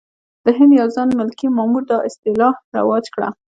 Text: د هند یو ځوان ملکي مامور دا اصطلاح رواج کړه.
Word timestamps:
د 0.45 0.47
هند 0.57 0.71
یو 0.79 0.87
ځوان 0.93 1.09
ملکي 1.19 1.47
مامور 1.57 1.83
دا 1.91 1.97
اصطلاح 2.07 2.55
رواج 2.77 3.05
کړه. 3.13 3.27